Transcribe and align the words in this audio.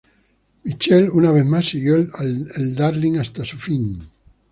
Mitchell 0.63 1.11
una 1.11 1.31
vez 1.31 1.45
más 1.45 1.65
siguió 1.69 1.95
el 1.97 2.73
Darling 2.75 3.19
hasta 3.19 3.45
su 3.45 3.59
fin. 3.59 4.01